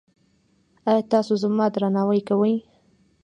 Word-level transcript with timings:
ایا 0.89 1.03
تاسو 1.11 1.33
زما 1.43 1.65
درناوی 1.73 2.21
کوئ؟ 2.27 2.55